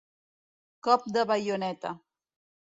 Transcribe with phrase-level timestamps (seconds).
[0.87, 1.93] Cop de baioneta.